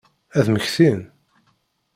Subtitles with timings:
[0.37, 0.99] Ad mmektin?